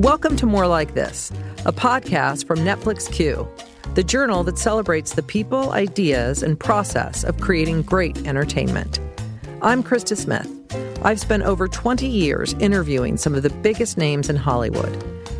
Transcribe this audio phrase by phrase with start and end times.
[0.00, 1.30] Welcome to More Like This,
[1.66, 3.46] a podcast from Netflix Queue,
[3.92, 8.98] the journal that celebrates the people, ideas, and process of creating great entertainment.
[9.60, 10.50] I'm Krista Smith.
[11.04, 14.90] I've spent over 20 years interviewing some of the biggest names in Hollywood.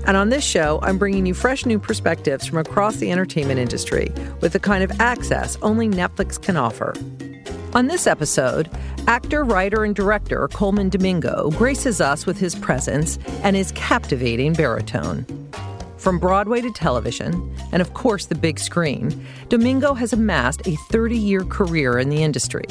[0.06, 4.12] And on this show, I'm bringing you fresh new perspectives from across the entertainment industry
[4.42, 6.92] with the kind of access only Netflix can offer.
[7.72, 8.68] On this episode,
[9.06, 15.24] actor, writer, and director Colman Domingo graces us with his presence and his captivating baritone.
[15.96, 21.16] From Broadway to television, and of course the big screen, Domingo has amassed a 30
[21.16, 22.64] year career in the industry.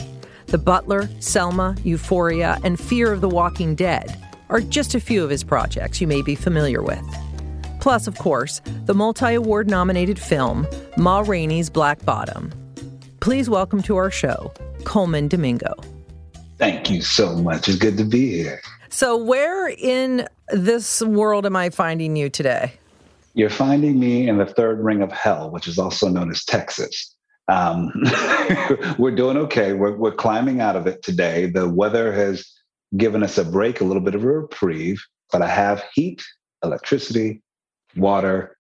[0.47, 5.29] The Butler, Selma, Euphoria, and Fear of the Walking Dead are just a few of
[5.29, 7.05] his projects you may be familiar with.
[7.79, 12.51] Plus, of course, the multi award nominated film, Ma Rainey's Black Bottom.
[13.21, 14.51] Please welcome to our show,
[14.85, 15.73] Colman Domingo.
[16.57, 17.69] Thank you so much.
[17.69, 18.61] It's good to be here.
[18.89, 22.73] So, where in this world am I finding you today?
[23.33, 27.15] You're finding me in the third ring of hell, which is also known as Texas.
[27.47, 27.91] Um,
[28.97, 29.73] we're doing okay.
[29.73, 31.45] We're, we're climbing out of it today.
[31.45, 32.45] The weather has
[32.97, 36.23] given us a break, a little bit of a reprieve, but I have heat,
[36.63, 37.41] electricity,
[37.95, 38.57] water.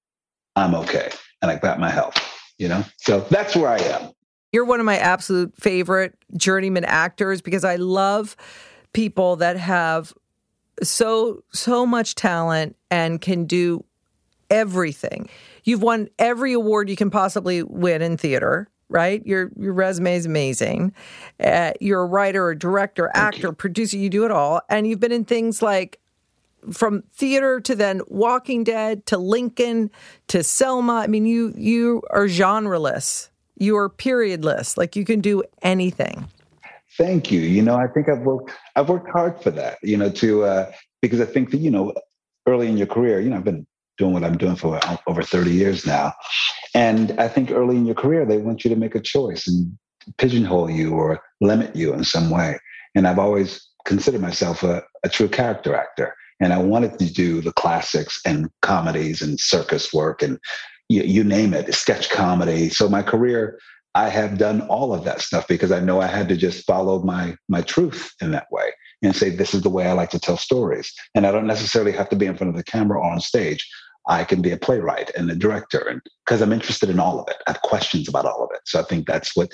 [0.55, 1.09] I'm okay.
[1.41, 2.17] And I got my health,
[2.57, 2.83] you know?
[2.97, 4.11] So that's where I am.
[4.51, 8.35] You're one of my absolute favorite journeyman actors because I love
[8.93, 10.13] people that have
[10.81, 13.83] so so much talent and can do
[14.49, 15.29] everything.
[15.63, 19.25] You've won every award you can possibly win in theater, right?
[19.25, 20.93] Your your resume is amazing.
[21.39, 23.97] Uh, you're a writer, a director, actor, producer.
[23.97, 25.99] You do it all, and you've been in things like
[26.71, 29.91] from theater to then Walking Dead to Lincoln
[30.27, 30.95] to Selma.
[30.95, 33.28] I mean, you you are genreless
[33.59, 34.77] you're periodless.
[34.77, 36.27] Like you can do anything.
[36.97, 37.41] Thank you.
[37.41, 39.77] You know, I think I've worked I've worked hard for that.
[39.83, 40.71] You know, to uh,
[41.01, 41.93] because I think that you know,
[42.47, 45.51] early in your career, you know, I've been doing what I'm doing for over 30
[45.51, 46.13] years now,
[46.73, 49.77] and I think early in your career they want you to make a choice and
[50.17, 52.57] pigeonhole you or limit you in some way.
[52.95, 57.41] And I've always considered myself a, a true character actor and I wanted to do
[57.41, 60.39] the classics and comedies and circus work and
[60.89, 62.69] you, you name it, sketch comedy.
[62.69, 63.59] So my career,
[63.95, 67.01] I have done all of that stuff because I know I had to just follow
[67.01, 70.19] my my truth in that way and say this is the way I like to
[70.19, 70.93] tell stories.
[71.15, 73.67] And I don't necessarily have to be in front of the camera or on stage.
[74.07, 77.27] I can be a playwright and a director, and because I'm interested in all of
[77.29, 78.61] it, I have questions about all of it.
[78.65, 79.51] So I think that's what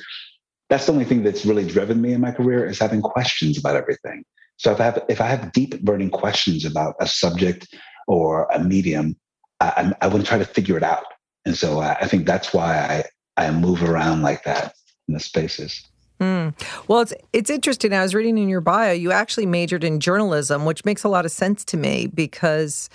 [0.70, 3.76] that's the only thing that's really driven me in my career is having questions about
[3.76, 4.24] everything.
[4.58, 7.68] So if I have if I have deep burning questions about a subject
[8.08, 9.16] or a medium,
[9.60, 11.06] I, I want to try to figure it out.
[11.46, 13.04] And so I, I think that's why
[13.38, 14.76] I, I move around like that
[15.08, 15.88] in the spaces.
[16.20, 16.54] Mm.
[16.88, 17.94] Well, it's it's interesting.
[17.94, 21.26] I was reading in your bio, you actually majored in journalism, which makes a lot
[21.26, 22.90] of sense to me because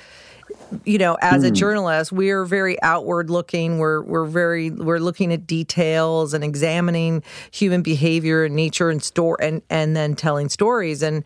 [0.84, 1.54] you know, as a hmm.
[1.54, 3.78] journalist, we're very outward looking.
[3.78, 9.38] We're we're very we're looking at details and examining human behavior and nature and store
[9.40, 11.02] and and then telling stories.
[11.02, 11.24] And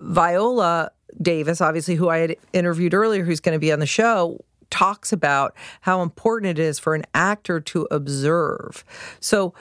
[0.00, 0.90] Viola
[1.20, 5.12] Davis, obviously, who I had interviewed earlier, who's going to be on the show, talks
[5.12, 8.84] about how important it is for an actor to observe.
[9.20, 9.54] So,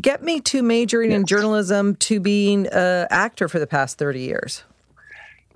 [0.00, 1.20] get me to majoring yes.
[1.20, 4.64] in journalism to being an actor for the past 30 years.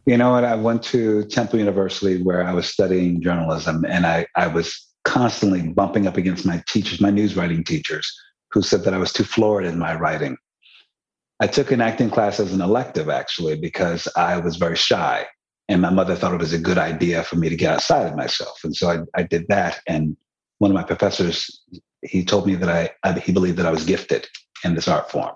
[0.07, 0.45] You know what?
[0.45, 5.63] I went to Temple University where I was studying journalism, and I, I was constantly
[5.63, 8.11] bumping up against my teachers, my news writing teachers,
[8.51, 10.37] who said that I was too florid in my writing.
[11.41, 15.27] I took an acting class as an elective, actually, because I was very shy.
[15.71, 18.17] And my mother thought it was a good idea for me to get outside of
[18.17, 18.65] myself.
[18.65, 19.81] And so I, I did that.
[19.87, 20.17] And
[20.59, 21.63] one of my professors,
[22.03, 24.27] he told me that I, I, he believed that I was gifted
[24.65, 25.31] in this art form.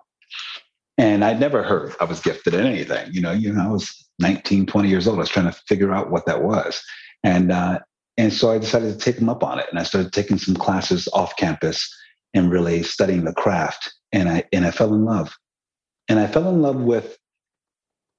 [0.98, 3.12] And I'd never heard I was gifted in anything.
[3.12, 5.18] You know, you know, I was 19, 20 years old.
[5.18, 6.82] I was trying to figure out what that was.
[7.22, 7.78] And uh,
[8.16, 9.66] and so I decided to take him up on it.
[9.70, 11.92] And I started taking some classes off campus
[12.32, 13.92] and really studying the craft.
[14.12, 15.36] And I and I fell in love.
[16.08, 17.18] And I fell in love with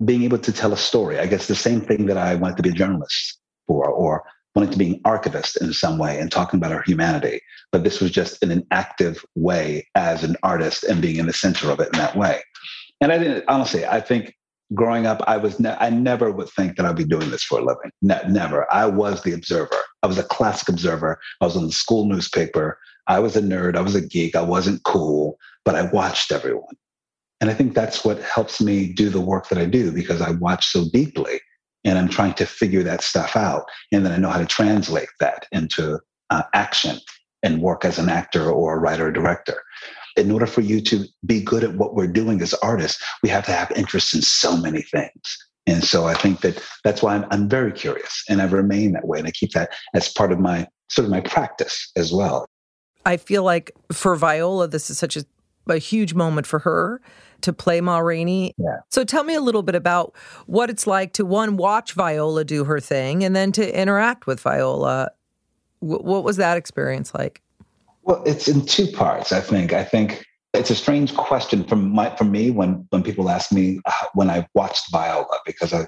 [0.03, 1.19] being able to tell a story.
[1.19, 4.23] I guess the same thing that I wanted to be a journalist for, or
[4.55, 7.41] wanted to be an archivist in some way and talking about our humanity.
[7.72, 11.34] But this was just in an active way as an artist and being in the
[11.34, 12.41] center of it in that way.
[13.02, 14.34] And I didn't, honestly, I think
[14.73, 17.59] growing up, I was, ne- I never would think that I'd be doing this for
[17.59, 17.91] a living.
[18.02, 18.72] Ne- never.
[18.73, 19.75] I was the observer.
[20.03, 21.19] I was a classic observer.
[21.41, 22.79] I was on the school newspaper.
[23.08, 23.75] I was a nerd.
[23.75, 24.35] I was a geek.
[24.35, 26.75] I wasn't cool, but I watched everyone.
[27.41, 30.32] And I think that's what helps me do the work that I do because I
[30.32, 31.40] watch so deeply
[31.84, 33.66] and I'm trying to figure that stuff out.
[33.91, 35.99] And then I know how to translate that into
[36.29, 36.97] uh, action
[37.43, 39.61] and work as an actor or a writer or director.
[40.17, 43.46] In order for you to be good at what we're doing as artists, we have
[43.46, 45.38] to have interest in so many things.
[45.67, 49.08] And so I think that that's why I'm, I'm very curious and I remain that
[49.08, 49.20] way.
[49.20, 52.46] And I keep that as part of my sort of my practice as well.
[53.05, 55.26] I feel like for Viola, this is such a,
[55.67, 57.02] a huge moment for her
[57.41, 58.53] to play Ma Rainey.
[58.58, 58.78] Yeah.
[58.90, 60.16] So tell me a little bit about
[60.46, 64.40] what it's like to one, watch Viola do her thing and then to interact with
[64.40, 65.11] Viola.
[65.82, 67.41] W- what was that experience like?
[68.03, 69.73] Well, it's in two parts, I think.
[69.73, 73.79] I think it's a strange question from my from me when when people ask me
[73.85, 75.88] uh, when I watched Viola because I,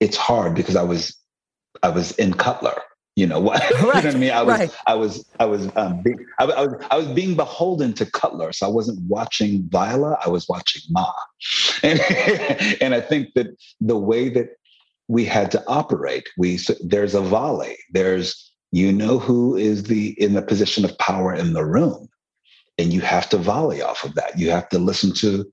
[0.00, 1.16] it's hard because I was
[1.82, 2.80] I was in Cutler.
[3.16, 3.60] You know what?
[3.60, 3.70] Right.
[3.70, 4.30] you know what I mean?
[4.30, 4.76] I was right.
[4.86, 8.52] I was I was um, being, I, I, was I was being beholden to Cutler,
[8.52, 10.18] so I wasn't watching Viola.
[10.24, 11.12] I was watching Ma,
[11.82, 12.00] and
[12.80, 13.48] and I think that
[13.80, 14.56] the way that
[15.08, 17.76] we had to operate, we there's a volley.
[17.90, 22.08] There's you know who is the in the position of power in the room
[22.78, 25.44] and you have to volley off of that you have to listen to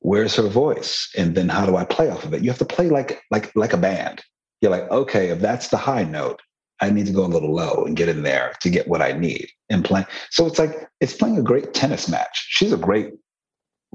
[0.00, 2.64] where's her voice and then how do i play off of it you have to
[2.64, 4.22] play like like like a band
[4.60, 6.40] you're like okay if that's the high note
[6.82, 9.12] i need to go a little low and get in there to get what i
[9.12, 13.12] need and play so it's like it's playing a great tennis match she's a great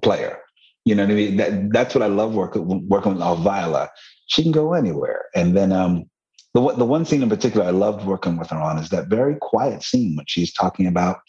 [0.01, 0.39] player
[0.85, 3.89] you know what i mean that, that's what i love working working with Viola.
[4.27, 6.05] she can go anywhere and then um
[6.57, 9.35] the, the one scene in particular I loved working with her on is that very
[9.35, 11.19] quiet scene when she's talking about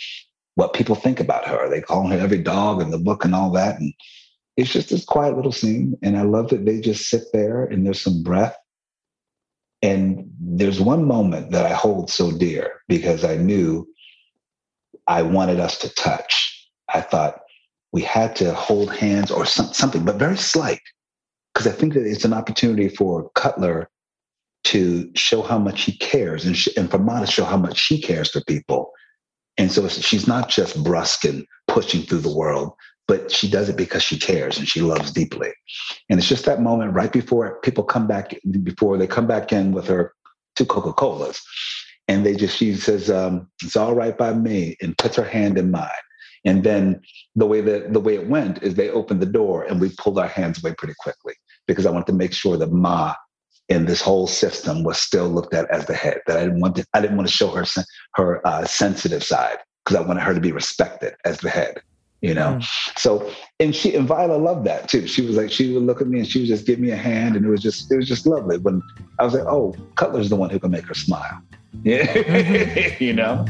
[0.55, 1.69] what people think about her.
[1.69, 3.79] They call her every dog in the book and all that.
[3.79, 3.93] And
[4.57, 5.97] it's just this quiet little scene.
[6.03, 8.57] And I love that they just sit there and there's some breath.
[9.83, 13.89] And there's one moment that I hold so dear because I knew
[15.07, 16.69] I wanted us to touch.
[16.93, 17.41] I thought
[17.93, 20.81] we had to hold hands or some, something, but very slight.
[21.55, 23.89] Because I think that it's an opportunity for Cutler
[24.65, 28.01] to show how much he cares and, and for Ma to show how much she
[28.01, 28.93] cares for people
[29.59, 32.73] and so she's not just brusque and pushing through the world,
[33.09, 35.51] but she does it because she cares and she loves deeply.
[36.09, 39.73] And it's just that moment right before people come back, before they come back in
[39.73, 40.13] with her
[40.55, 41.43] two Coca Colas.
[42.07, 45.59] And they just, she says, um, it's all right by me, and puts her hand
[45.59, 45.91] in mine.
[46.45, 47.01] And then
[47.35, 50.19] the way that the way it went is they opened the door and we pulled
[50.19, 51.35] our hands away pretty quickly
[51.67, 53.15] because I wanted to make sure that Ma
[53.69, 56.21] in this whole system was still looked at as the head.
[56.27, 57.65] That I didn't want to, I didn't want to show her
[58.15, 61.83] her uh, sensitive side because I wanted her to be respected as the head.
[62.21, 62.99] You know, mm.
[62.99, 65.07] so and she and Viola loved that too.
[65.07, 66.97] She was like, she would look at me and she would just give me a
[66.97, 68.59] hand, and it was just it was just lovely.
[68.59, 68.83] When
[69.21, 71.41] I was like, oh, Cutler's the one who can make her smile.
[71.85, 73.05] Yeah, mm-hmm.
[73.05, 73.45] you know.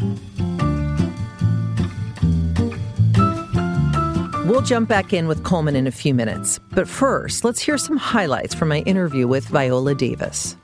[4.47, 6.59] We'll jump back in with Colman in a few minutes.
[6.73, 10.57] But first, let's hear some highlights from my interview with Viola Davis.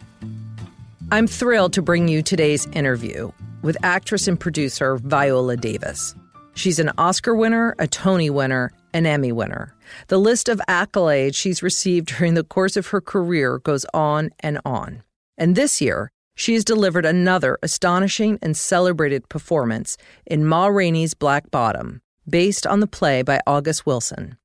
[1.12, 3.30] I'm thrilled to bring you today's interview
[3.62, 6.14] with actress and producer Viola Davis.
[6.54, 9.74] She's an Oscar winner, a Tony winner, an Emmy winner.
[10.06, 14.60] The list of accolades she's received during the course of her career goes on and
[14.64, 15.02] on.
[15.36, 19.96] And this year, she has delivered another astonishing and celebrated performance
[20.26, 24.36] in Ma Rainey's Black Bottom, based on the play by August Wilson.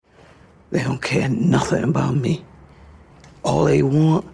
[0.71, 2.43] They don't care nothing about me.
[3.43, 4.25] All they want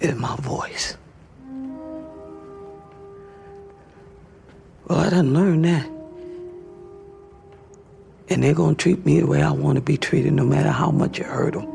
[0.00, 0.96] is my voice.
[4.88, 6.01] Well, I done learned that.
[8.32, 10.90] And they're gonna treat me the way I want to be treated, no matter how
[10.90, 11.68] much it hurt them.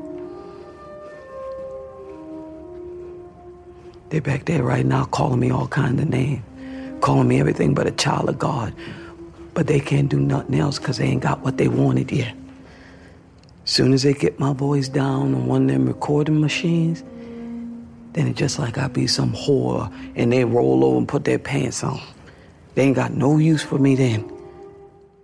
[4.10, 6.42] They're back there right now calling me all kinds of names,
[7.00, 8.74] calling me everything but a child of God,
[9.54, 12.36] but they can't do nothing else because they ain't got what they wanted yet.
[13.66, 17.04] Soon as they get my voice down on one of them recording machines,
[18.14, 21.38] then it's just like I be some whore and they roll over and put their
[21.38, 22.02] pants on.
[22.74, 24.37] They ain't got no use for me then.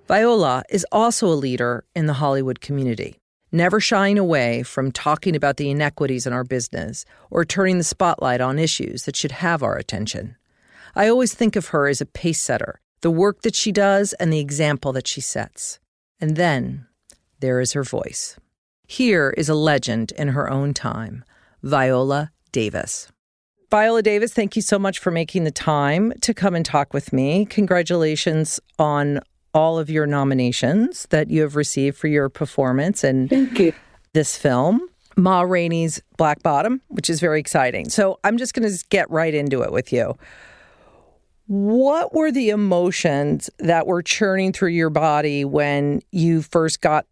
[0.07, 3.15] Viola is also a leader in the Hollywood community,
[3.51, 8.41] never shying away from talking about the inequities in our business or turning the spotlight
[8.41, 10.35] on issues that should have our attention.
[10.95, 14.33] I always think of her as a pace setter the work that she does, and
[14.33, 15.77] the example that she sets.
[16.19, 16.87] And then
[17.41, 18.37] there is her voice.
[18.87, 21.23] Here is a legend in her own time
[21.61, 23.11] Viola Davis.
[23.69, 27.11] Viola Davis, thank you so much for making the time to come and talk with
[27.11, 27.45] me.
[27.45, 29.19] Congratulations on
[29.53, 33.73] all of your nominations that you have received for your performance and thank you.
[34.13, 34.87] this film.
[35.15, 37.87] Ma Rainey's Black Bottom, which is very exciting.
[37.89, 40.17] So I'm just going to get right into it with you.
[41.45, 47.05] What were the emotions that were churning through your body when you first got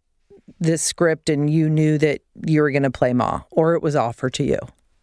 [0.58, 3.94] this script and you knew that you were going to play Ma or it was
[3.94, 4.58] offered to you?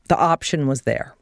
[0.10, 1.16] The option was there.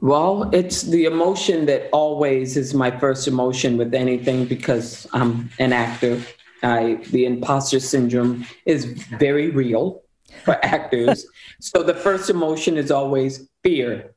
[0.00, 5.72] Well, it's the emotion that always is my first emotion with anything because I'm an
[5.72, 6.20] actor.
[6.62, 10.02] I, the imposter syndrome is very real.
[10.44, 11.26] for actors.
[11.60, 14.14] so the first emotion is always fear,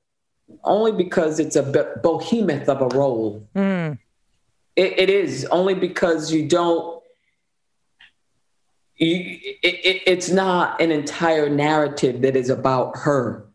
[0.63, 1.63] only because it's a
[2.03, 3.47] behemoth of a role.
[3.55, 3.97] Mm.
[4.75, 7.01] It, it is only because you don't.
[8.97, 13.48] You, it, it, it's not an entire narrative that is about her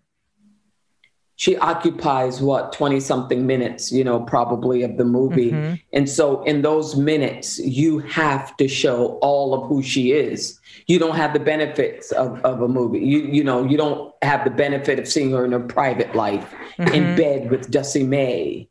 [1.36, 5.50] she occupies what 20 something minutes you know probably of the movie.
[5.50, 5.74] Mm-hmm.
[5.92, 10.60] and so in those minutes you have to show all of who she is.
[10.86, 13.00] You don't have the benefits of, of a movie.
[13.00, 16.52] You you know you don't have the benefit of seeing her in her private life
[16.78, 16.94] mm-hmm.
[16.94, 18.68] in bed with Dussie Mae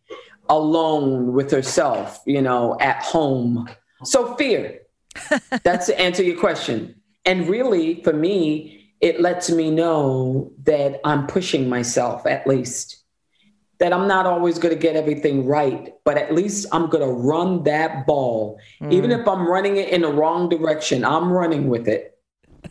[0.49, 3.69] alone with herself you know at home.
[4.03, 4.79] So fear.
[5.63, 6.95] That's to answer your question.
[7.25, 13.03] And really for me it lets me know that I'm pushing myself at least.
[13.79, 17.13] That I'm not always going to get everything right, but at least I'm going to
[17.13, 18.57] run that ball.
[18.81, 18.93] Mm.
[18.93, 22.17] Even if I'm running it in the wrong direction, I'm running with it.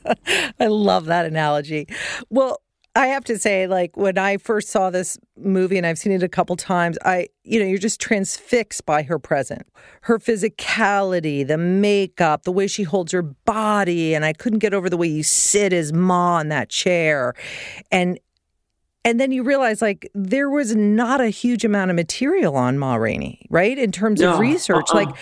[0.58, 1.86] I love that analogy.
[2.30, 2.62] Well,
[2.94, 6.22] I have to say, like when I first saw this movie, and I've seen it
[6.22, 9.66] a couple times, I, you know, you're just transfixed by her present,
[10.02, 14.90] her physicality, the makeup, the way she holds her body, and I couldn't get over
[14.90, 17.34] the way you sit as Ma in that chair,
[17.90, 18.18] and
[19.04, 22.96] and then you realize like there was not a huge amount of material on Ma
[22.96, 25.04] Rainey, right, in terms no, of research, uh-uh.
[25.04, 25.16] like,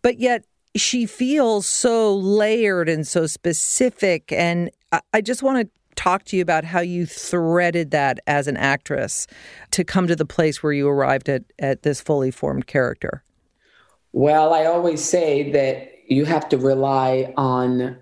[0.00, 0.44] but yet
[0.76, 6.36] she feels so layered and so specific, and I, I just want to talk to
[6.36, 9.26] you about how you threaded that as an actress
[9.72, 13.24] to come to the place where you arrived at, at this fully formed character?
[14.12, 17.98] Well, I always say that you have to rely on,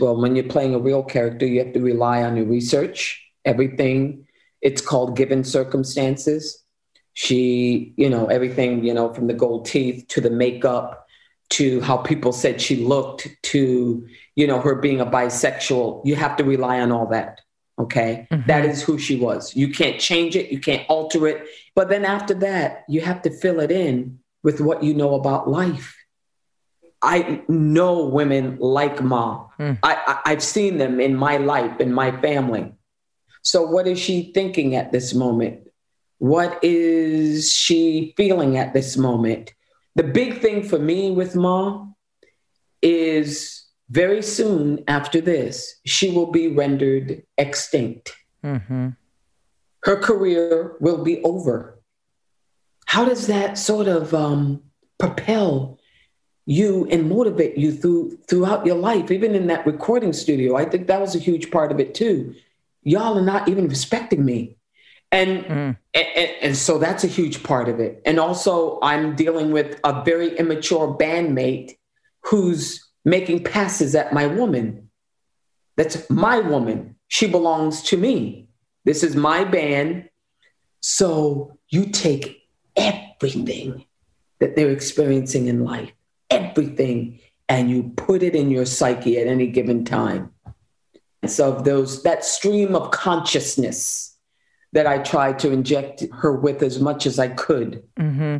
[0.00, 4.26] well, when you're playing a real character, you have to rely on your research, everything.
[4.60, 6.64] It's called given circumstances.
[7.12, 11.03] She, you know, everything, you know, from the gold teeth to the makeup
[11.50, 16.02] to how people said she looked to you know her being a bisexual.
[16.04, 17.40] You have to rely on all that
[17.78, 18.26] okay?
[18.30, 18.46] Mm-hmm.
[18.46, 19.54] that is who she was.
[19.56, 20.50] You can't change it.
[20.50, 21.46] You can't alter it.
[21.74, 25.48] But then after that you have to fill it in with what you know about
[25.48, 25.96] life.
[27.02, 29.46] I know women like ma.
[29.58, 29.78] Mm.
[29.82, 32.72] I, I i've seen them in my life in my family.
[33.42, 35.68] So what is she thinking at this moment?
[36.18, 39.52] What is she feeling at this moment
[39.94, 41.86] the big thing for me with Ma
[42.82, 48.14] is very soon after this, she will be rendered extinct.
[48.44, 48.90] Mm-hmm.
[49.82, 51.78] Her career will be over.
[52.86, 54.62] How does that sort of um,
[54.98, 55.78] propel
[56.46, 60.56] you and motivate you through throughout your life, even in that recording studio?
[60.56, 62.34] I think that was a huge part of it too.
[62.82, 64.56] Y'all are not even respecting me.
[65.14, 65.76] And, mm.
[65.94, 68.02] and, and so that's a huge part of it.
[68.04, 71.76] And also, I'm dealing with a very immature bandmate
[72.22, 74.90] who's making passes at my woman.
[75.76, 76.96] That's my woman.
[77.06, 78.48] She belongs to me.
[78.84, 80.08] This is my band.
[80.80, 83.84] So you take everything
[84.40, 85.92] that they're experiencing in life,
[86.28, 90.32] everything, and you put it in your psyche at any given time.
[91.22, 94.13] And so those that stream of consciousness
[94.74, 97.82] that I tried to inject her with as much as I could.
[97.96, 98.38] Mm-hmm.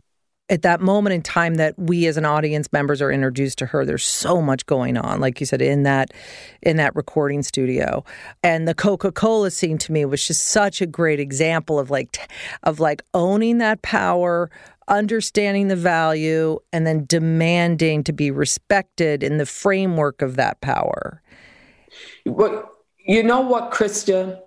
[0.50, 3.86] At that moment in time that we as an audience members are introduced to her,
[3.86, 6.12] there's so much going on, like you said, in that
[6.60, 8.04] in that recording studio.
[8.42, 12.18] And the Coca-Cola scene to me was just such a great example of like
[12.64, 14.50] of like owning that power,
[14.88, 21.22] understanding the value, and then demanding to be respected in the framework of that power.
[22.26, 22.68] But
[23.06, 24.43] you know what, Krista?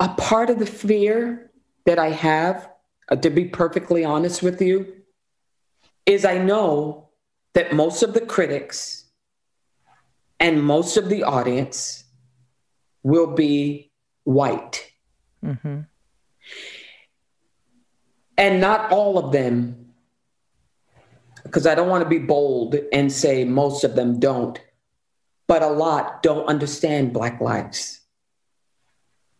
[0.00, 1.50] A part of the fear
[1.86, 2.68] that I have,
[3.08, 4.92] uh, to be perfectly honest with you,
[6.06, 7.10] is I know
[7.54, 9.04] that most of the critics
[10.40, 12.04] and most of the audience
[13.02, 13.92] will be
[14.24, 14.90] white.
[15.44, 15.80] Mm-hmm.
[18.38, 19.92] And not all of them,
[21.44, 24.58] because I don't want to be bold and say most of them don't,
[25.46, 28.00] but a lot don't understand Black lives.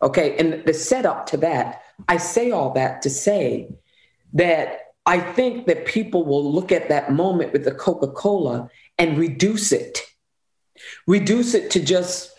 [0.03, 0.37] Okay.
[0.37, 3.69] And the setup to that, I say all that to say
[4.33, 8.69] that I think that people will look at that moment with the Coca Cola
[8.99, 10.01] and reduce it,
[11.07, 12.33] reduce it to just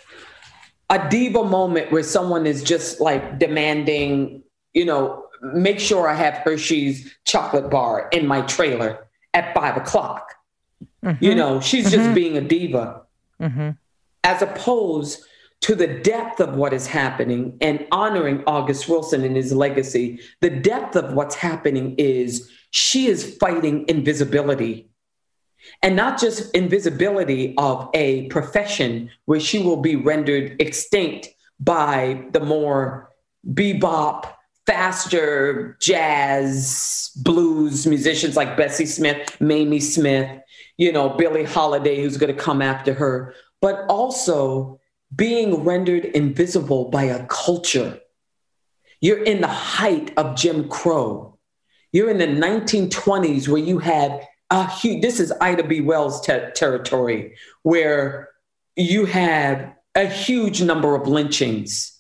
[0.90, 4.44] a diva moment where someone is just like demanding,
[4.74, 10.34] you know, make sure I have Hershey's chocolate bar in my trailer at five o'clock.
[11.04, 11.24] Mm-hmm.
[11.24, 11.96] You know, she's mm-hmm.
[11.96, 13.02] just being a diva.
[13.42, 13.72] Mm-hmm.
[14.24, 15.24] As opposed
[15.64, 20.50] to the depth of what is happening and honoring August Wilson and his legacy, the
[20.50, 24.90] depth of what's happening is she is fighting invisibility.
[25.82, 31.30] And not just invisibility of a profession where she will be rendered extinct,
[31.60, 33.10] by the more
[33.48, 34.34] bebop,
[34.66, 40.42] faster jazz, blues musicians like Bessie Smith, Mamie Smith,
[40.78, 44.80] you know, Billie Holiday, who's going to come after her, but also
[45.16, 48.00] being rendered invisible by a culture.
[49.02, 51.38] You're in the height of Jim Crow.
[51.92, 55.82] You're in the 1920s where you had a huge, this is Ida B.
[55.82, 58.30] Wells te- territory, where
[58.76, 61.92] you had a huge number of lynchings.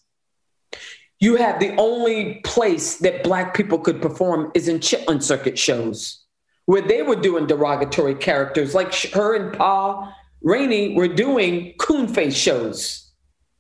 [1.20, 6.24] You have the only place that Black people could perform is in Chitlin Circuit shows,
[6.66, 12.36] where they were doing derogatory characters, like her and Pa Rainey were doing coon face
[12.36, 13.03] shows.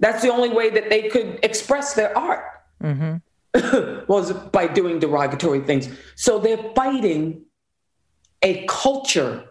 [0.03, 2.43] That's the only way that they could express their art
[2.83, 4.03] mm-hmm.
[4.11, 5.87] was by doing derogatory things.
[6.15, 7.45] So they're fighting
[8.41, 9.45] a culture,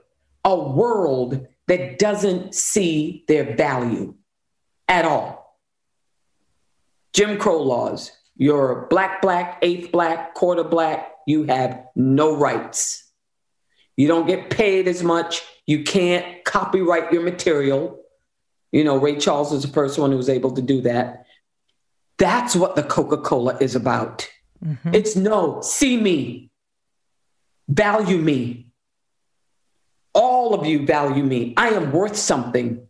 [0.44, 4.14] a world that doesn't see their value
[4.88, 5.58] at all.
[7.14, 13.10] Jim Crow laws, you're black, black, eighth black, quarter black, you have no rights.
[13.96, 15.40] You don't get paid as much.
[15.66, 18.01] You can't copyright your material.
[18.72, 21.26] You know, Ray Charles is the first one who was able to do that.
[22.18, 24.28] That's what the Coca Cola is about.
[24.64, 24.94] Mm-hmm.
[24.94, 26.50] It's no, see me,
[27.68, 28.68] value me.
[30.14, 31.54] All of you value me.
[31.56, 32.86] I am worth something.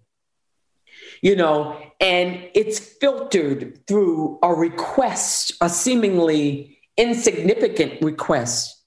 [1.20, 8.84] You know, and it's filtered through a request, a seemingly insignificant request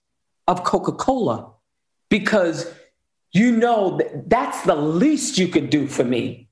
[0.48, 1.54] of Coca Cola,
[2.10, 2.72] because
[3.32, 6.45] you know that that's the least you could do for me.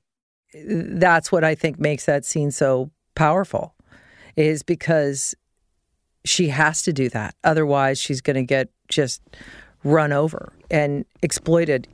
[0.54, 3.74] That's what I think makes that scene so powerful,
[4.36, 5.34] is because
[6.24, 7.34] she has to do that.
[7.44, 9.22] Otherwise, she's going to get just
[9.82, 11.86] run over and exploited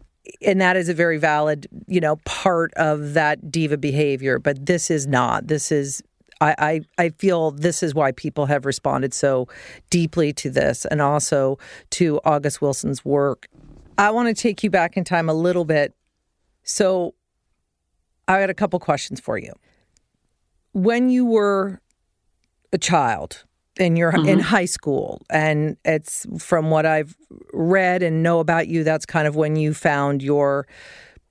[0.43, 4.90] and that is a very valid you know part of that diva behavior but this
[4.90, 6.02] is not this is
[6.40, 9.49] I, I, I feel this is why people have responded so
[9.90, 11.59] deeply to this and also
[11.90, 13.49] to August Wilson's work.
[13.99, 15.95] I want to take you back in time a little bit.
[16.63, 17.15] So
[18.30, 19.52] I got a couple questions for you.
[20.73, 21.80] When you were
[22.73, 23.45] a child,
[23.78, 24.28] in your mm-hmm.
[24.28, 27.16] in high school and it's from what I've
[27.52, 30.66] read and know about you that's kind of when you found your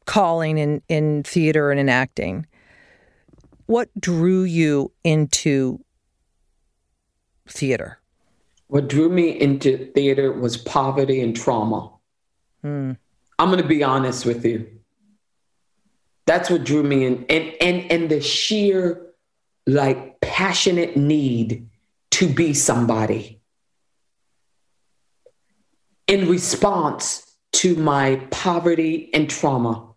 [0.05, 2.47] calling in in theater and in acting
[3.67, 5.79] what drew you into
[7.47, 7.99] theater
[8.67, 11.91] what drew me into theater was poverty and trauma
[12.63, 12.97] mm.
[13.37, 14.65] i'm going to be honest with you
[16.29, 19.01] that's what drew me in and and and the sheer
[19.65, 21.67] like passionate need
[22.11, 23.41] to be somebody.
[26.05, 29.87] In response to my poverty and trauma,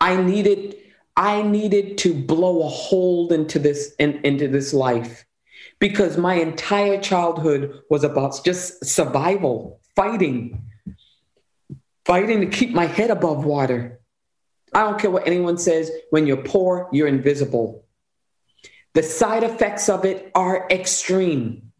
[0.00, 0.74] I needed
[1.16, 5.24] I needed to blow a hole into this in, into this life
[5.78, 10.60] because my entire childhood was about just survival, fighting,
[12.04, 14.00] fighting to keep my head above water.
[14.72, 15.90] I don't care what anyone says.
[16.10, 17.84] When you're poor, you're invisible.
[18.94, 21.72] The side effects of it are extreme.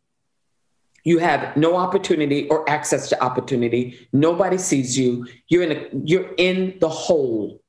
[1.02, 4.08] You have no opportunity or access to opportunity.
[4.12, 5.26] Nobody sees you.
[5.48, 7.62] You're in a, you're in the hole.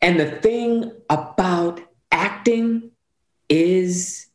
[0.00, 1.80] And the thing about
[2.12, 2.92] acting
[3.48, 4.28] is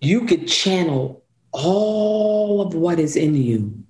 [0.00, 3.84] you could channel all of what is in you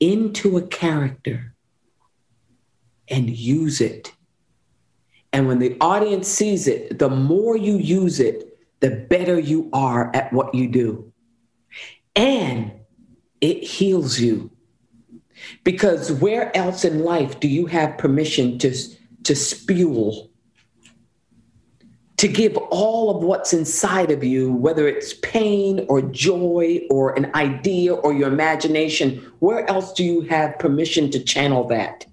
[0.00, 1.54] into a character
[3.10, 4.12] and use it
[5.32, 10.10] and when the audience sees it, the more you use it, the better you are
[10.14, 11.12] at what you do.
[12.16, 12.72] And
[13.40, 14.50] it heals you.
[15.64, 18.74] Because where else in life do you have permission to,
[19.24, 20.28] to spew,
[22.16, 27.30] to give all of what's inside of you, whether it's pain or joy or an
[27.36, 29.30] idea or your imagination?
[29.38, 32.07] Where else do you have permission to channel that?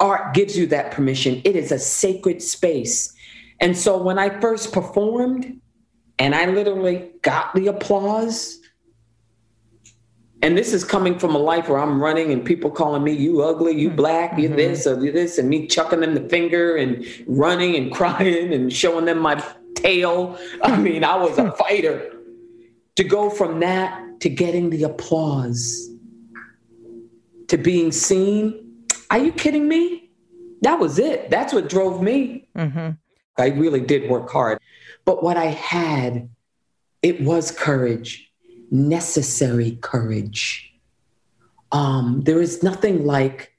[0.00, 1.40] Art gives you that permission.
[1.44, 3.12] It is a sacred space.
[3.60, 5.60] And so when I first performed
[6.18, 8.60] and I literally got the applause,
[10.40, 13.42] and this is coming from a life where I'm running and people calling me, you
[13.42, 14.56] ugly, you black, you mm-hmm.
[14.56, 18.72] this or you this, and me chucking them the finger and running and crying and
[18.72, 19.42] showing them my
[19.74, 20.38] tail.
[20.62, 22.14] I mean, I was a fighter.
[22.96, 25.88] To go from that to getting the applause,
[27.46, 28.67] to being seen,
[29.10, 30.10] are you kidding me?
[30.62, 31.30] That was it.
[31.30, 32.48] That's what drove me.
[32.56, 32.90] Mm-hmm.
[33.38, 34.58] I really did work hard.
[35.04, 36.28] But what I had,
[37.02, 38.30] it was courage,
[38.70, 40.74] necessary courage.
[41.70, 43.52] Um, there is nothing like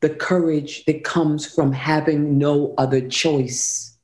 [0.00, 3.96] the courage that comes from having no other choice.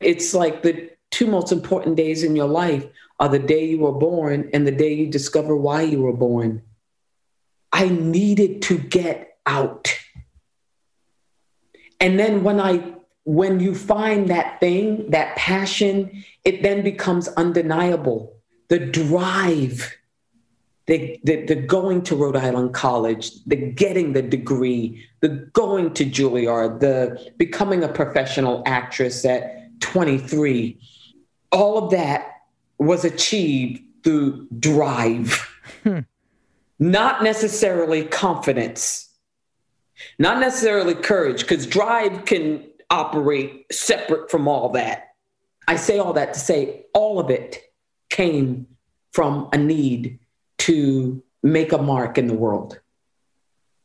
[0.00, 2.86] It's like the two most important days in your life
[3.20, 6.62] are the day you were born and the day you discover why you were born.
[7.72, 9.88] I needed to get out.
[12.00, 18.34] And then when I when you find that thing, that passion, it then becomes undeniable.
[18.68, 19.94] The drive,
[20.86, 26.06] the, the, the, going to Rhode Island College, the getting the degree, the going to
[26.06, 30.78] Juilliard, the becoming a professional actress at 23,
[31.52, 32.44] all of that
[32.78, 35.46] was achieved through drive,
[35.82, 36.00] hmm.
[36.78, 39.07] not necessarily confidence,
[40.18, 45.14] not necessarily courage, because drive can operate separate from all that.
[45.66, 47.62] I say all that to say all of it
[48.08, 48.66] came
[49.12, 50.18] from a need
[50.58, 52.80] to make a mark in the world.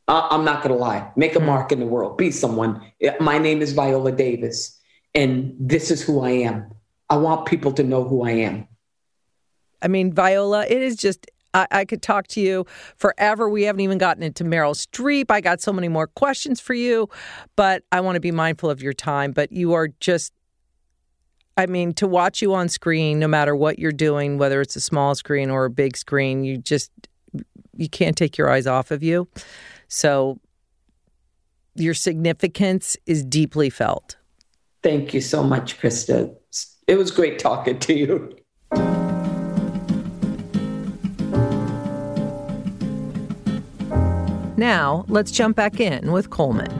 [0.06, 1.46] I'm not going to lie, make a hmm.
[1.46, 2.82] mark in the world, be someone.
[3.20, 4.78] My name is Viola Davis,
[5.14, 6.70] and this is who I am.
[7.08, 8.68] I want people to know who I am.
[9.80, 13.48] I mean, Viola, it is just I, I, could talk to you forever.
[13.48, 15.30] We haven't even gotten into Meryl Streep.
[15.30, 17.08] I got so many more questions for you,
[17.56, 19.32] but I want to be mindful of your time.
[19.32, 20.32] But you are just,
[21.56, 24.80] I mean, to watch you on screen, no matter what you're doing, whether it's a
[24.80, 26.90] small screen or a big screen, you just,
[27.76, 29.28] you can't take your eyes off of you.
[29.88, 30.40] So
[31.76, 34.16] your significance is deeply felt.
[34.82, 36.34] Thank you so much, Krista.
[36.86, 38.36] It was great talking to you.
[44.56, 46.70] Now, let's jump back in with Colman.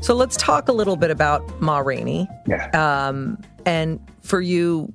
[0.00, 2.28] So let's talk a little bit about Ma Rainey.
[2.46, 2.68] Yeah.
[2.70, 4.92] Um, and for you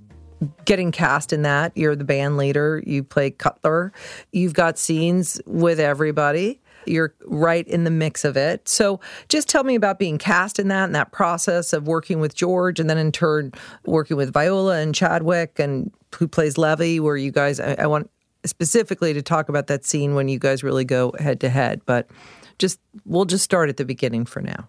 [0.64, 3.92] getting cast in that, you're the band leader, you play Cutler,
[4.32, 6.62] you've got scenes with everybody.
[6.88, 8.68] You're right in the mix of it.
[8.68, 12.34] So just tell me about being cast in that and that process of working with
[12.34, 13.52] George and then in turn
[13.86, 18.10] working with Viola and Chadwick and who plays Levee, where you guys, I, I want
[18.46, 22.08] specifically to talk about that scene when you guys really go head to head, but
[22.58, 24.68] just we'll just start at the beginning for now.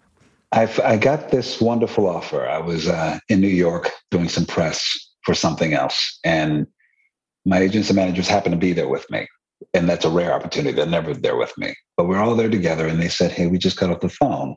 [0.52, 2.46] I've, I got this wonderful offer.
[2.46, 4.87] I was uh, in New York doing some press
[5.24, 6.66] for something else, and
[7.46, 9.26] my agents and managers happened to be there with me.
[9.74, 10.74] And that's a rare opportunity.
[10.74, 11.74] They're never there with me.
[11.96, 14.56] But we're all there together, and they said, Hey, we just got off the phone,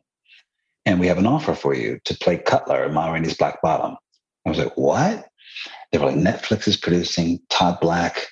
[0.85, 3.95] and we have an offer for you to play Cutler in Ma Rainey's Black Bottom.
[4.45, 5.25] I was like, What?
[5.91, 8.27] They were like, Netflix is producing Todd Black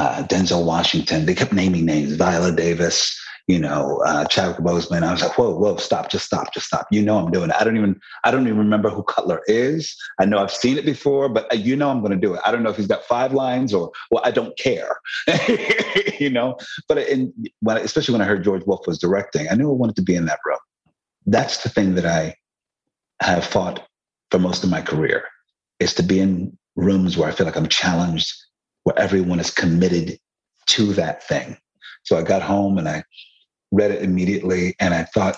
[0.00, 1.26] uh, Denzel Washington.
[1.26, 5.02] They kept naming names, Viola Davis, you know, uh, Chadwick Boseman.
[5.02, 6.86] I was like, whoa, whoa, stop, just stop, just stop.
[6.90, 7.56] You know, I'm doing it.
[7.60, 9.94] I don't even, I don't even remember who Cutler is.
[10.18, 12.40] I know I've seen it before, but uh, you know, I'm going to do it.
[12.46, 14.96] I don't know if he's got five lines or, well, I don't care,
[16.18, 16.56] you know.
[16.88, 19.96] But in, when, especially when I heard George Wolfe was directing, I knew I wanted
[19.96, 20.60] to be in that room.
[21.26, 22.36] That's the thing that I
[23.20, 23.86] have fought
[24.30, 25.24] for most of my career
[25.78, 28.32] is to be in rooms where I feel like I'm challenged
[28.90, 30.18] where everyone is committed
[30.66, 31.56] to that thing.
[32.04, 33.04] So I got home and I
[33.70, 35.36] read it immediately and I thought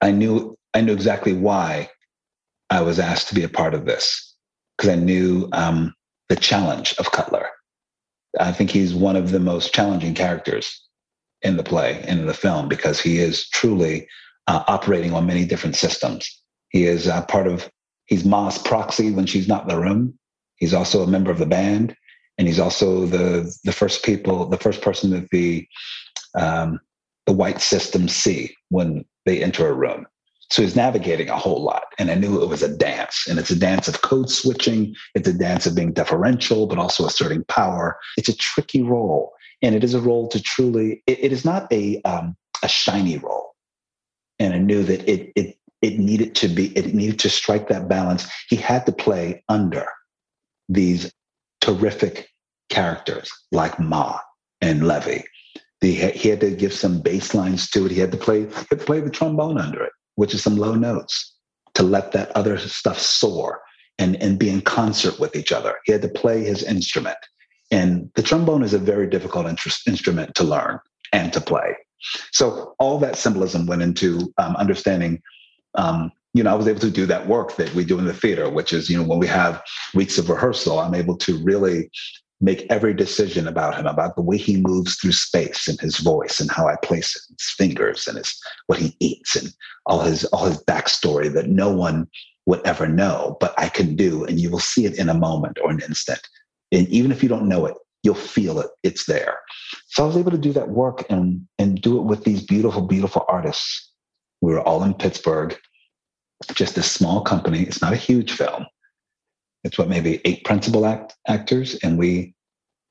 [0.00, 1.88] I knew I knew exactly why
[2.70, 4.34] I was asked to be a part of this
[4.76, 5.94] because I knew um,
[6.28, 7.48] the challenge of Cutler.
[8.40, 10.82] I think he's one of the most challenging characters
[11.42, 14.08] in the play in the film because he is truly
[14.46, 16.28] uh, operating on many different systems.
[16.70, 17.70] He is uh, part of
[18.06, 20.18] he's Ma's proxy when she's not in the room.
[20.56, 21.96] He's also a member of the band,
[22.38, 25.66] and he's also the the first people, the first person that the
[26.34, 26.80] um,
[27.26, 30.06] the white systems see when they enter a room.
[30.50, 33.50] So he's navigating a whole lot, and I knew it was a dance, and it's
[33.50, 34.94] a dance of code switching.
[35.14, 37.98] It's a dance of being deferential, but also asserting power.
[38.16, 41.02] It's a tricky role, and it is a role to truly.
[41.06, 43.54] it, it is not a um, a shiny role,
[44.38, 47.88] and I knew that it it it needed to be it needed to strike that
[47.88, 48.26] balance.
[48.48, 49.86] He had to play under
[50.68, 51.12] these
[51.64, 52.28] terrific
[52.68, 54.18] characters like Ma
[54.60, 55.24] and Levee.
[55.80, 57.92] The, he had to give some bass lines to it.
[57.92, 60.56] He had to play he had to play the trombone under it, which is some
[60.56, 61.34] low notes,
[61.74, 63.62] to let that other stuff soar
[63.98, 65.74] and, and be in concert with each other.
[65.84, 67.18] He had to play his instrument.
[67.70, 69.46] And the trombone is a very difficult
[69.86, 70.78] instrument to learn
[71.12, 71.76] and to play.
[72.32, 75.22] So all that symbolism went into um, understanding
[75.76, 78.12] um, you know, I was able to do that work that we do in the
[78.12, 79.62] theater, which is, you know, when we have
[79.94, 81.88] weeks of rehearsal, I'm able to really
[82.40, 86.40] make every decision about him, about the way he moves through space and his voice
[86.40, 89.48] and how I place his fingers and his what he eats and
[89.86, 92.08] all his all his backstory that no one
[92.46, 95.58] would ever know, but I can do, and you will see it in a moment
[95.62, 96.20] or an instant.
[96.72, 98.66] And even if you don't know it, you'll feel it.
[98.82, 99.38] It's there.
[99.86, 102.82] So I was able to do that work and and do it with these beautiful,
[102.82, 103.92] beautiful artists.
[104.40, 105.56] We were all in Pittsburgh
[106.46, 107.62] just a small company.
[107.62, 108.66] It's not a huge film.
[109.64, 112.34] It's what maybe eight principal act actors, and we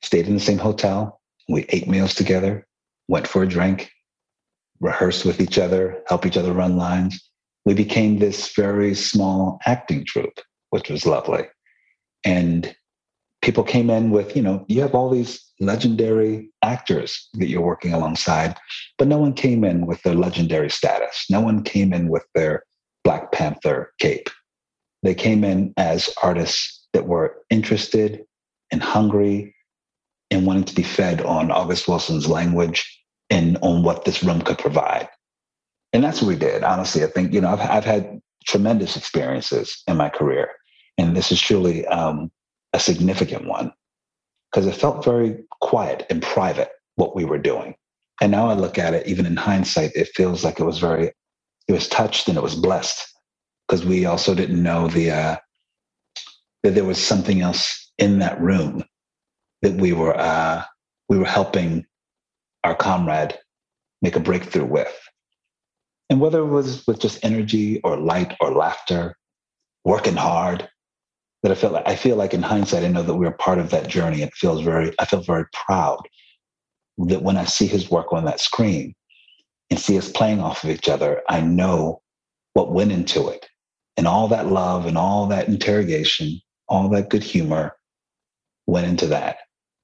[0.01, 1.21] stayed in the same hotel.
[1.47, 2.65] We ate meals together,
[3.07, 3.91] went for a drink,
[4.79, 7.21] rehearsed with each other, help each other run lines.
[7.65, 10.39] We became this very small acting troupe,
[10.71, 11.43] which was lovely.
[12.25, 12.75] And
[13.41, 17.93] people came in with, you know, you have all these legendary actors that you're working
[17.93, 18.57] alongside,
[18.97, 21.25] but no one came in with their legendary status.
[21.29, 22.63] No one came in with their
[23.03, 24.29] Black Panther cape.
[25.01, 28.25] They came in as artists that were interested
[28.71, 29.55] and hungry
[30.31, 34.57] and wanting to be fed on August Wilson's language and on what this room could
[34.57, 35.09] provide.
[35.91, 36.63] And that's what we did.
[36.63, 40.49] Honestly, I think, you know, I've, I've had tremendous experiences in my career.
[40.97, 42.31] And this is truly um,
[42.73, 43.71] a significant one
[44.51, 47.75] because it felt very quiet and private what we were doing.
[48.21, 51.11] And now I look at it, even in hindsight, it feels like it was very,
[51.67, 53.06] it was touched and it was blessed
[53.67, 55.36] because we also didn't know the uh,
[56.63, 58.84] that there was something else in that room
[59.62, 60.63] that we were uh,
[61.10, 61.86] we were helping
[62.63, 63.38] our comrade
[64.02, 64.93] make a breakthrough with.
[66.10, 69.15] And whether it was with just energy or light or laughter,
[69.86, 70.67] working hard,
[71.41, 73.60] that I felt like I feel like in hindsight, I know that we were part
[73.60, 74.21] of that journey.
[74.21, 75.99] It feels very, I feel very proud
[76.97, 78.93] that when I see his work on that screen
[79.73, 82.03] and see us playing off of each other, I know
[82.53, 83.49] what went into it
[83.97, 87.75] and all that love and all that interrogation, all that good humor
[88.67, 89.38] went into that.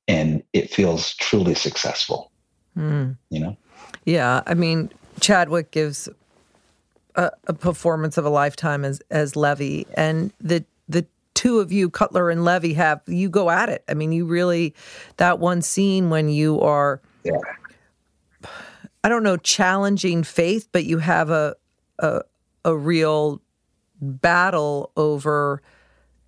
[0.08, 2.32] And it feels truly successful.
[2.78, 3.18] Mm.
[3.32, 3.58] You know?
[4.06, 4.44] Yeah.
[4.46, 6.08] I mean, Chadwick gives
[7.16, 9.88] a, a, performance of a lifetime as as Levee.
[9.96, 13.84] And the the two of you, Cutler and Levee, have you go at it.
[13.90, 14.76] I mean, you really
[15.18, 17.34] that one scene when you are yeah.
[19.04, 21.56] I don't know, challenging faith, but you have a
[22.00, 22.22] a,
[22.66, 23.42] a real
[24.02, 25.62] battle over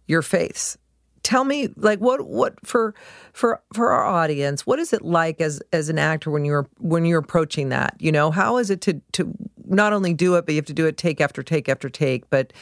[0.07, 0.77] your faiths.
[1.23, 2.95] Tell me, like, what what for
[3.34, 7.05] for for our audience, what is it like as as an actor when you're when
[7.05, 7.95] you're approaching that?
[7.99, 9.34] You know, how is it to to
[9.71, 12.29] not only do it, but you have to do it take after take after take.
[12.29, 12.53] But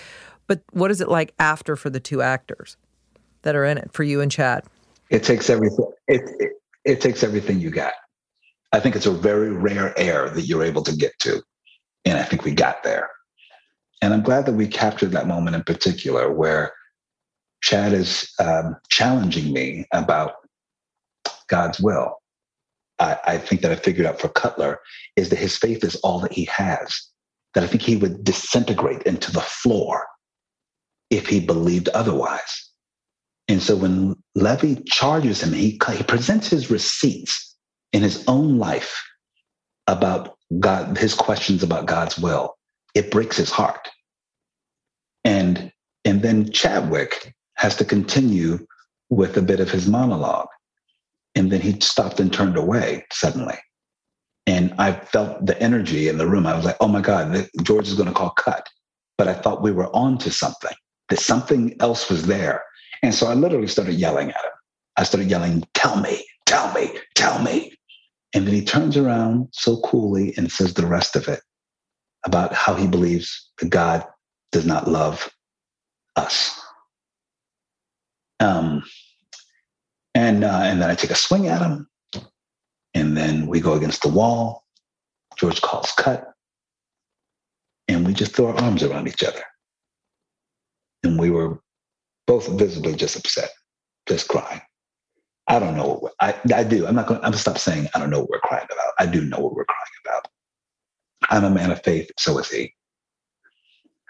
[0.47, 2.77] but what is it like after for the two actors
[3.41, 4.63] that are in it for you and Chad?
[5.09, 5.91] It takes everything.
[6.07, 6.51] It, it,
[6.85, 7.93] it takes everything you got.
[8.71, 11.41] I think it's a very rare air that you're able to get to,
[12.05, 13.09] and I think we got there.
[14.01, 16.73] And I'm glad that we captured that moment in particular where
[17.61, 20.35] Chad is um, challenging me about
[21.47, 22.15] God's will.
[22.99, 24.79] I, I, think that I figured out for Cutler
[25.15, 27.01] is that his faith is all that he has.
[27.53, 30.05] That I think he would disintegrate into the floor
[31.09, 32.69] if he believed otherwise.
[33.47, 37.48] And so when Levee charges him, he, he presents his receipts
[37.93, 39.03] in his own life
[39.87, 42.55] about God, his questions about God's will
[42.95, 43.87] it breaks his heart.
[45.23, 45.71] And
[46.05, 48.65] and then Chadwick has to continue
[49.09, 50.47] with a bit of his monologue.
[51.35, 53.57] And then he stopped and turned away suddenly.
[54.47, 56.47] And I felt the energy in the room.
[56.47, 58.67] I was like, oh my God, George is going to call cut.
[59.17, 60.75] But I thought we were on to something,
[61.09, 62.63] that something else was there.
[63.03, 64.51] And so I literally started yelling at him.
[64.95, 67.73] I started yelling, tell me, tell me, tell me.
[68.33, 71.41] And then he turns around so coolly and says the rest of it
[72.25, 74.05] about how he believes that God
[74.51, 75.29] does not love
[76.15, 76.59] us.
[78.39, 78.83] Um,
[80.15, 81.87] and uh, and then I take a swing at him,
[82.93, 84.65] and then we go against the wall.
[85.37, 86.33] George calls cut,
[87.87, 89.41] and we just throw our arms around each other.
[91.03, 91.61] And we were
[92.27, 93.49] both visibly just upset,
[94.07, 94.61] just crying.
[95.49, 96.85] I don't know what I, I do.
[96.85, 97.19] I'm not going.
[97.19, 98.93] I'm gonna stop saying I don't know what we're crying about.
[98.99, 100.27] I do know what we're crying about.
[101.29, 102.73] I'm a man of faith, so is he.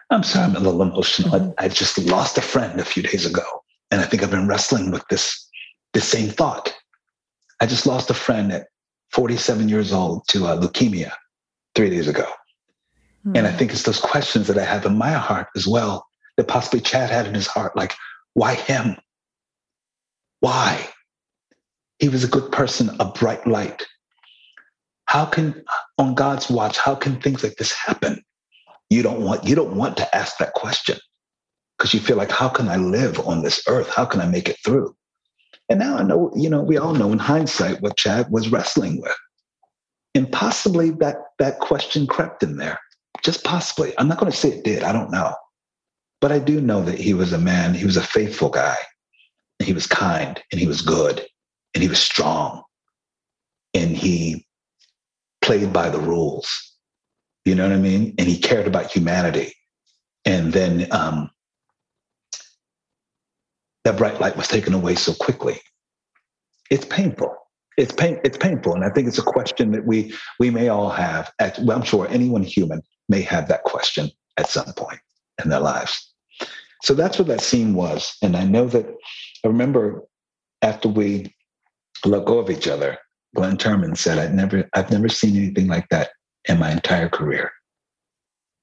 [0.10, 1.34] I'm sorry, I'm a little emotional.
[1.34, 1.52] I, mm-hmm.
[1.58, 3.44] I just lost a friend a few days ago,
[3.90, 5.48] and I think I've been wrestling with this
[5.94, 6.76] this same thought.
[7.62, 8.68] I just lost a friend at
[9.12, 11.12] 47 years old to uh, leukemia
[11.74, 12.28] three days ago,
[13.26, 13.38] mm-hmm.
[13.38, 16.50] and I think it's those questions that I have in my heart as well that
[16.50, 17.94] possibly Chad had in his heart, like,
[18.34, 18.98] why him?
[20.42, 20.90] Why?
[22.00, 23.86] He was a good person, a bright light,
[25.10, 25.64] how can
[25.98, 28.24] on god's watch how can things like this happen?
[28.92, 31.00] You don't want you don't want to ask that question.
[31.76, 33.90] Because you feel like how can i live on this earth?
[33.90, 34.96] How can i make it through?
[35.68, 39.02] And now i know you know we all know in hindsight what chad was wrestling
[39.02, 39.18] with.
[40.14, 42.80] And possibly that that question crept in there.
[43.24, 43.94] Just possibly.
[43.98, 44.84] I'm not going to say it did.
[44.84, 45.34] I don't know.
[46.22, 48.78] But i do know that he was a man he was a faithful guy.
[49.58, 51.26] He was kind and he was good
[51.74, 52.64] and he was strong
[53.74, 54.46] and he
[55.42, 56.76] played by the rules.
[57.46, 58.16] You know what I mean?
[58.18, 59.54] And he cared about humanity.
[60.26, 61.32] And then um,
[63.86, 65.60] that bright light was taken away so quickly.
[66.70, 67.36] It's painful.
[67.78, 68.20] It's pain.
[68.26, 71.32] It's painful, and I think it's a question that we we may all have.
[71.40, 75.00] At, well, I'm sure anyone human may have that question at some point
[75.42, 76.14] in their lives.
[76.84, 78.86] So that's what that scene was, and I know that
[79.46, 80.04] I remember
[80.62, 81.34] after we
[82.06, 82.98] let go of each other,
[83.36, 86.12] Glenn Turman said, "I've never I've never seen anything like that
[86.48, 87.52] in my entire career,"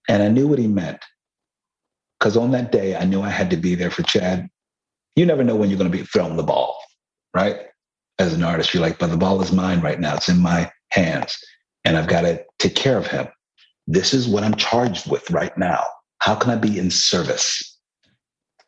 [0.09, 1.05] and I knew what he meant
[2.18, 4.49] because on that day I knew I had to be there for Chad
[5.16, 6.79] you never know when you're going to be thrown the ball,
[7.35, 7.61] right?
[8.18, 10.14] As an artist, you're like, but the ball is mine right now.
[10.14, 11.37] It's in my hands,
[11.85, 13.27] and I've got to take care of him.
[13.87, 15.83] This is what I'm charged with right now.
[16.18, 17.79] How can I be in service?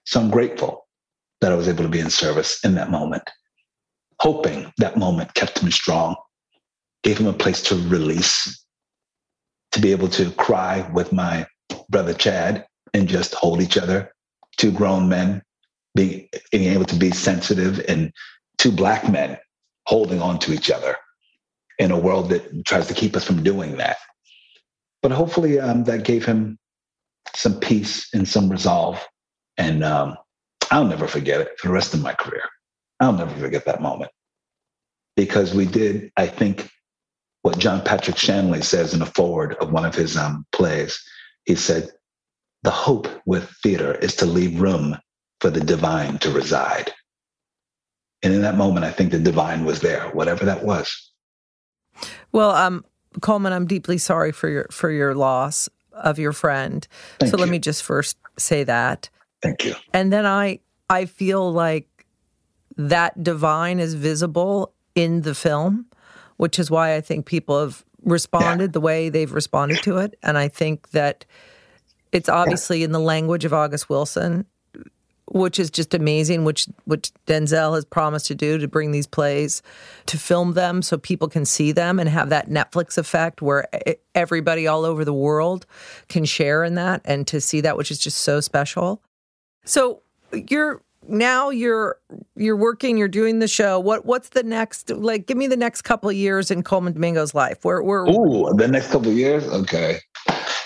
[0.04, 0.87] So I'm grateful
[1.40, 3.28] that I was able to be in service in that moment,
[4.20, 6.16] hoping that moment kept him strong,
[7.02, 8.64] gave him a place to release,
[9.72, 11.46] to be able to cry with my
[11.88, 14.12] brother Chad and just hold each other,
[14.57, 15.42] two grown men
[15.94, 18.12] being, being able to be sensitive and
[18.59, 19.38] two black men
[19.87, 20.96] holding on to each other
[21.78, 23.96] in a world that tries to keep us from doing that.
[25.02, 26.59] But hopefully um, that gave him
[27.35, 29.00] some peace and some resolve.
[29.57, 30.16] And um,
[30.70, 32.42] I'll never forget it for the rest of my career.
[33.01, 34.11] I'll never forget that moment
[35.17, 36.71] because we did, I think,
[37.43, 41.01] what John Patrick Shanley says in a foreword of one of his um, plays.
[41.45, 41.91] He said,
[42.63, 44.99] The hope with theater is to leave room
[45.41, 46.93] for the divine to reside.
[48.23, 51.13] And in that moment, I think the divine was there, whatever that was.
[52.33, 52.85] Well, um,
[53.21, 56.87] Colman, I'm deeply sorry for your for your loss of your friend.
[57.19, 57.41] Thank so you.
[57.41, 59.09] let me just first say that.
[59.43, 59.75] Thank you.
[59.93, 61.98] And then I I feel like
[62.79, 65.87] that divine is visible in the film,
[66.38, 68.73] which is why I think people have responded yeah.
[68.73, 70.19] the way they've responded to it.
[70.23, 71.27] And I think that
[72.12, 74.47] it's obviously in the language of August Wilson
[75.33, 79.62] which is just amazing, which which Denzel has promised to do to bring these plays
[80.07, 83.69] to film them so people can see them and have that Netflix effect where
[84.14, 85.67] everybody all over the world
[86.09, 89.03] can share in that and to see that which is just so special.
[89.64, 91.99] So you're now you're
[92.37, 93.81] you're working, you're doing the show.
[93.81, 97.35] What what's the next like give me the next couple of years in Colman Domingo's
[97.35, 97.64] life.
[97.64, 99.44] Where where Ooh, the next couple of years?
[99.49, 99.99] Okay.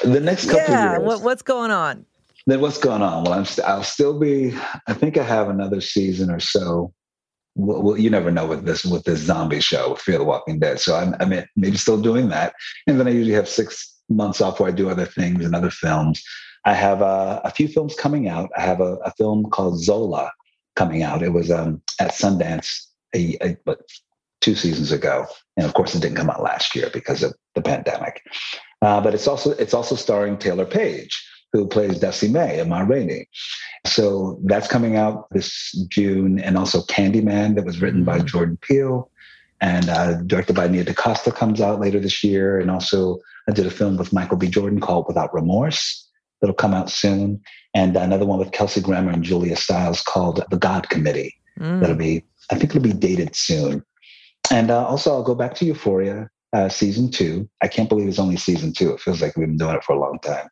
[0.02, 1.06] The next couple yeah, of years.
[1.06, 2.04] What, what's going on?
[2.46, 3.24] then what's going on?
[3.24, 4.54] Well, I'm st- I'll still be.
[4.86, 6.92] I think I have another season or so.
[7.54, 10.58] Well, well, you never know with this with this zombie show, with Fear the Walking
[10.58, 10.80] Dead.
[10.80, 12.54] So I'm, I mean, maybe still doing that,
[12.86, 15.70] and then I usually have six months off where I do other things and other
[15.70, 16.22] films.
[16.64, 18.50] I have uh, a few films coming out.
[18.56, 20.30] I have a, a, film called Zola
[20.76, 21.22] coming out.
[21.22, 23.80] It was um, at Sundance a, a, but
[24.40, 27.62] two seasons ago, and of course, it didn't come out last year because of the
[27.62, 28.22] pandemic.
[28.80, 32.80] Uh, but it's also it's also starring Taylour Paige, who plays Dussie Mae and Ma
[32.80, 33.26] Rainey.
[33.86, 38.26] So that's coming out this June, and also Candyman that was written by mm-hmm.
[38.26, 39.10] Jordan Peele
[39.62, 42.58] and uh, directed by Nia DaCosta comes out later this year.
[42.58, 44.48] And also I did a film with Michael B.
[44.48, 46.08] Jordan called Without Remorse
[46.42, 47.40] that'll come out soon,
[47.72, 51.34] and another one with Kelsey Grammer and Julia Stiles called The God Committee.
[51.58, 51.80] Mm.
[51.80, 53.82] That'll be I think it'll be dated soon.
[54.50, 56.28] And uh, also I'll go back to Euphoria.
[56.54, 57.48] Uh, season two.
[57.62, 58.92] I can't believe it's only season two.
[58.92, 60.46] It feels like we've been doing it for a long time.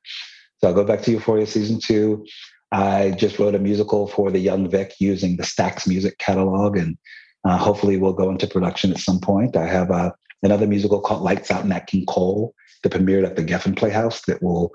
[0.57, 2.24] So I'll go back to Euphoria season two.
[2.72, 6.96] I just wrote a musical for the Young Vic using the Stax music catalog, and
[7.44, 9.57] uh, hopefully we'll go into production at some point.
[9.57, 13.44] I have uh, another musical called Lights Out Nat King Cole that premiered at the
[13.44, 14.72] Geffen Playhouse that will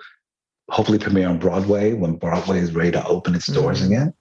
[0.69, 3.91] hopefully premiere on Broadway when Broadway is ready to open its doors mm-hmm.
[3.91, 4.13] again.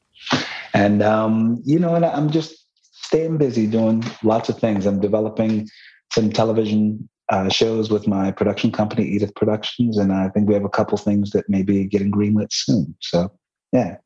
[0.74, 4.87] And um, you know, and I'm just staying busy doing lots of things.
[4.87, 5.68] I'm developing
[6.12, 10.64] some television uh, shows with my production company, Edith Productions, and I think we have
[10.64, 12.94] a couple things that may be getting greenlit soon.
[13.00, 13.33] So,
[13.72, 13.96] yeah.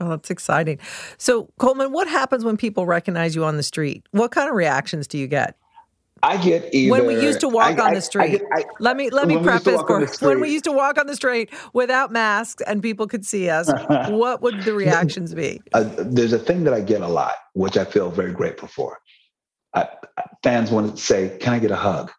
[0.00, 0.78] Oh, that's exciting.
[1.18, 4.06] So, Colman, what happens when people recognize you on the street?
[4.12, 5.56] What kind of reactions do you get?
[6.22, 8.42] I get either when we used to walk I, on the street.
[8.52, 11.16] I, I, let me let me preface for when we used to walk on the
[11.16, 13.70] street without masks and people could see us.
[14.10, 15.62] what would the reactions be?
[15.72, 18.98] Uh, there's a thing that I get a lot, which I feel very grateful for.
[20.42, 22.10] fans want to say, "Can I get a hug?"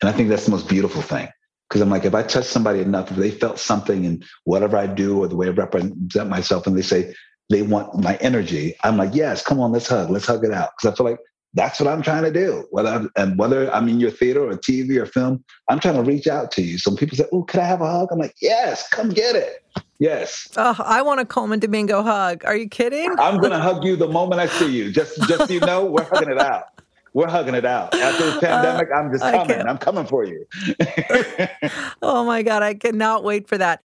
[0.00, 1.28] And I think that's the most beautiful thing.
[1.68, 4.86] Because I'm like, if I touch somebody enough, if they felt something in whatever I
[4.86, 7.12] do or the way I represent myself, and they say
[7.50, 10.70] they want my energy, I'm like, yes, come on, let's hug, let's hug it out.
[10.76, 11.18] Because I feel like
[11.54, 12.66] that's what I'm trying to do.
[12.70, 16.02] Whether I'm, and whether I'm in your theater or TV or film, I'm trying to
[16.02, 16.78] reach out to you.
[16.78, 19.64] So people say, "Oh, could I have a hug?" I'm like, "Yes, come get it."
[19.98, 20.48] Yes.
[20.56, 22.44] Oh, I want a Colman Domingo hug.
[22.44, 23.14] Are you kidding?
[23.18, 24.92] I'm gonna hug you the moment I see you.
[24.92, 26.76] Just, just so you know, we're hugging it out
[27.16, 27.94] we're hugging it out.
[27.94, 29.66] After the uh, pandemic, uh, I'm just coming.
[29.66, 30.46] I'm coming for you.
[32.02, 33.80] oh my God, I cannot wait for that.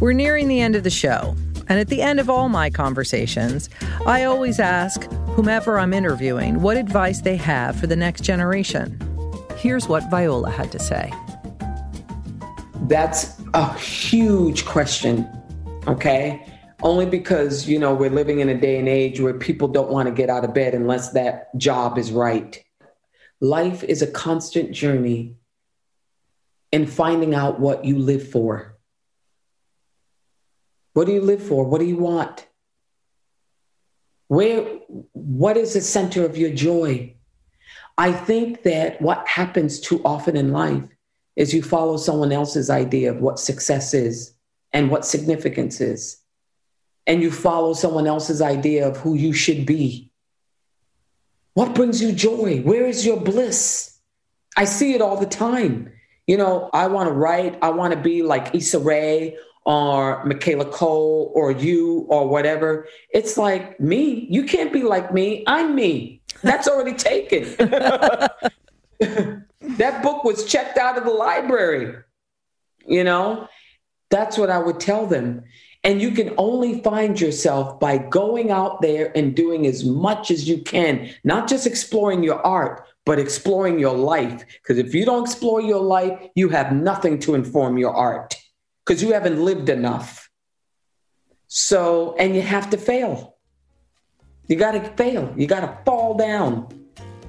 [0.00, 1.34] We're nearing the end of the show,
[1.68, 3.68] and at the end of all my conversations,
[4.06, 5.04] I always ask
[5.36, 8.98] whomever I'm interviewing what advice they have for the next generation.
[9.56, 11.12] Here's what Viola had to say.
[12.82, 15.26] That's a huge question,
[15.86, 16.46] okay?
[16.82, 20.06] Only because, you know, we're living in a day and age where people don't want
[20.06, 22.62] to get out of bed unless that job is right.
[23.40, 25.36] Life is a constant journey
[26.72, 28.73] in finding out what you live for.
[30.94, 31.64] What do you live for?
[31.64, 32.46] What do you want?
[34.28, 34.64] Where
[35.12, 37.14] what is the center of your joy?
[37.98, 40.84] I think that what happens too often in life
[41.36, 44.34] is you follow someone else's idea of what success is
[44.72, 46.18] and what significance is.
[47.06, 50.10] And you follow someone else's idea of who you should be.
[51.54, 52.62] What brings you joy?
[52.62, 53.98] Where is your bliss?
[54.56, 55.92] I see it all the time.
[56.26, 60.66] You know, I want to write, I want to be like Issa Rae or Michaela
[60.66, 62.86] Coel or you or whatever.
[63.10, 64.26] It's like me.
[64.30, 65.44] You can't be like me.
[65.46, 66.20] I'm me.
[66.42, 67.44] That's already taken.
[68.98, 71.96] that book was checked out of the library.
[72.86, 73.48] You know,
[74.10, 75.44] that's what I would tell them.
[75.82, 80.48] And you can only find yourself by going out there and doing as much as
[80.48, 84.44] you can, not just exploring your art, but exploring your life.
[84.62, 88.34] Because if you don't explore your life, you have nothing to inform your art
[88.84, 90.30] because you haven't lived enough.
[91.46, 93.36] So, and you have to fail.
[94.48, 95.32] You got to fail.
[95.36, 96.68] You got to fall down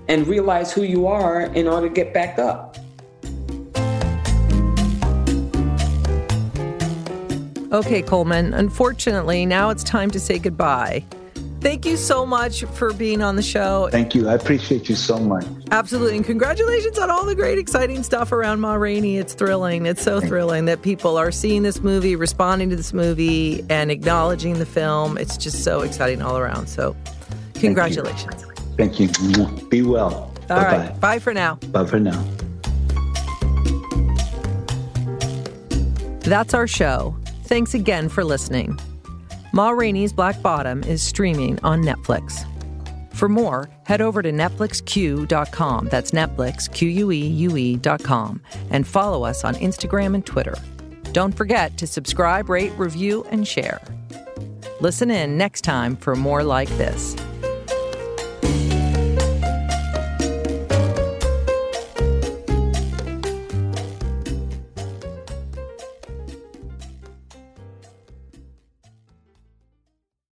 [0.07, 2.77] and realize who you are in order to get back up.
[7.71, 11.03] Okay, Colman, unfortunately, now it's time to say goodbye.
[11.65, 13.89] Thank you so much for being on the show.
[13.91, 14.29] Thank you.
[14.29, 15.47] I appreciate you so much.
[15.71, 16.17] Absolutely.
[16.17, 19.17] And congratulations on all the great, exciting stuff around Ma Rainey.
[19.17, 19.87] It's thrilling.
[19.87, 24.59] It's so thrilling that people are seeing this movie, responding to this movie, and acknowledging
[24.59, 25.17] the film.
[25.17, 26.67] It's just so exciting all around.
[26.67, 26.95] So,
[27.55, 28.43] congratulations.
[28.77, 29.07] Thank you.
[29.07, 29.67] Thank you.
[29.69, 30.13] Be well.
[30.13, 30.77] All Bye-bye.
[30.77, 30.99] right.
[30.99, 31.55] Bye for now.
[31.71, 32.23] Bye for now.
[36.19, 37.15] That's our show.
[37.45, 38.79] Thanks again for listening.
[39.55, 42.45] Ma Rainey's Black Bottom is streaming on Netflix.
[43.13, 45.87] For more, head over to NetflixQueue.com.
[45.87, 50.55] That's Netflix, Q U E U E.com, and follow us on Instagram and Twitter.
[51.13, 53.79] Don't forget to subscribe, rate, review, and share.
[54.81, 57.15] Listen in next time for more like this.